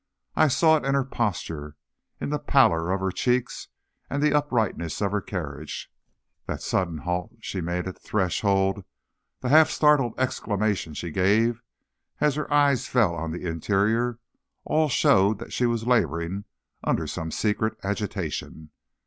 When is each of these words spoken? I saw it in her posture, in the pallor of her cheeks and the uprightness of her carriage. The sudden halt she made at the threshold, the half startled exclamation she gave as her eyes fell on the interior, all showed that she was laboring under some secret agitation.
I 0.35 0.47
saw 0.47 0.77
it 0.77 0.83
in 0.83 0.95
her 0.95 1.03
posture, 1.03 1.75
in 2.19 2.31
the 2.31 2.39
pallor 2.39 2.91
of 2.91 3.01
her 3.01 3.11
cheeks 3.11 3.67
and 4.09 4.19
the 4.23 4.33
uprightness 4.33 4.99
of 4.99 5.11
her 5.11 5.21
carriage. 5.21 5.91
The 6.47 6.57
sudden 6.57 6.97
halt 6.97 7.33
she 7.41 7.61
made 7.61 7.87
at 7.87 7.93
the 7.93 7.99
threshold, 8.01 8.83
the 9.41 9.49
half 9.49 9.69
startled 9.69 10.15
exclamation 10.19 10.95
she 10.95 11.11
gave 11.11 11.61
as 12.19 12.33
her 12.33 12.51
eyes 12.51 12.87
fell 12.87 13.13
on 13.13 13.29
the 13.29 13.45
interior, 13.45 14.17
all 14.65 14.89
showed 14.89 15.37
that 15.37 15.53
she 15.53 15.67
was 15.67 15.85
laboring 15.85 16.45
under 16.83 17.05
some 17.05 17.29
secret 17.29 17.77
agitation. 17.83 18.71